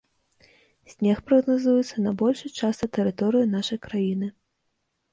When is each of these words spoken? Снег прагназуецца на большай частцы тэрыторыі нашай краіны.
Снег 0.93 1.19
прагназуецца 1.27 2.05
на 2.07 2.15
большай 2.23 2.49
частцы 2.59 2.93
тэрыторыі 2.99 3.51
нашай 3.57 3.85
краіны. 3.89 4.27